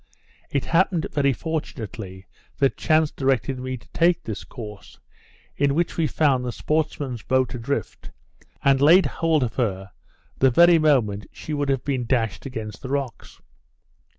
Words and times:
It 0.49 0.65
happened 0.65 1.05
very 1.11 1.31
fortunately 1.31 2.25
that 2.57 2.75
chance 2.75 3.11
directed 3.11 3.59
me 3.59 3.77
to 3.77 3.87
take 3.89 4.23
this 4.23 4.43
course, 4.43 4.97
in 5.57 5.75
which 5.75 5.95
we 5.95 6.07
found 6.07 6.43
the 6.43 6.51
sportsmen's 6.51 7.21
boat 7.21 7.53
adrift, 7.53 8.09
and 8.63 8.81
laid 8.81 9.05
hold 9.05 9.43
of 9.43 9.53
her 9.57 9.91
the 10.39 10.49
very 10.49 10.79
moment 10.79 11.27
she 11.31 11.53
would 11.53 11.69
have 11.69 11.83
been 11.83 12.07
dashed 12.07 12.47
against 12.47 12.81
the 12.81 12.89
rocks. 12.89 13.41